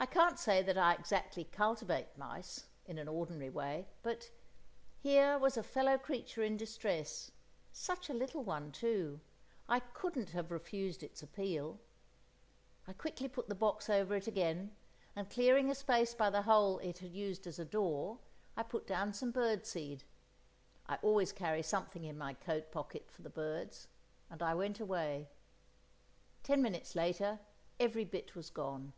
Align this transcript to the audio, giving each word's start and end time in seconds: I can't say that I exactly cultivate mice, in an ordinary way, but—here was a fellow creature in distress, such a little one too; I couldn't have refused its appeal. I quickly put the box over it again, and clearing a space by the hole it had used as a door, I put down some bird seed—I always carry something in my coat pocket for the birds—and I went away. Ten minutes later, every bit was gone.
I 0.00 0.06
can't 0.06 0.38
say 0.38 0.62
that 0.62 0.78
I 0.78 0.94
exactly 0.94 1.42
cultivate 1.42 2.16
mice, 2.16 2.66
in 2.86 2.98
an 2.98 3.08
ordinary 3.08 3.50
way, 3.50 3.88
but—here 4.04 5.40
was 5.40 5.56
a 5.56 5.62
fellow 5.64 5.98
creature 5.98 6.40
in 6.40 6.56
distress, 6.56 7.32
such 7.72 8.08
a 8.08 8.14
little 8.14 8.44
one 8.44 8.70
too; 8.70 9.18
I 9.68 9.80
couldn't 9.80 10.30
have 10.30 10.52
refused 10.52 11.02
its 11.02 11.20
appeal. 11.20 11.80
I 12.86 12.92
quickly 12.92 13.26
put 13.26 13.48
the 13.48 13.56
box 13.56 13.90
over 13.90 14.14
it 14.14 14.28
again, 14.28 14.70
and 15.16 15.28
clearing 15.28 15.68
a 15.68 15.74
space 15.74 16.14
by 16.14 16.30
the 16.30 16.42
hole 16.42 16.78
it 16.78 16.98
had 16.98 17.10
used 17.10 17.48
as 17.48 17.58
a 17.58 17.64
door, 17.64 18.20
I 18.56 18.62
put 18.62 18.86
down 18.86 19.12
some 19.12 19.32
bird 19.32 19.66
seed—I 19.66 20.94
always 21.02 21.32
carry 21.32 21.64
something 21.64 22.04
in 22.04 22.16
my 22.16 22.34
coat 22.34 22.70
pocket 22.70 23.10
for 23.10 23.22
the 23.22 23.30
birds—and 23.30 24.44
I 24.44 24.54
went 24.54 24.78
away. 24.78 25.28
Ten 26.44 26.62
minutes 26.62 26.94
later, 26.94 27.40
every 27.80 28.04
bit 28.04 28.36
was 28.36 28.48
gone. 28.48 28.92